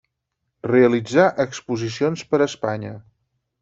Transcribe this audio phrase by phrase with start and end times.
[0.71, 2.99] Realitzà exposicions per Espanya.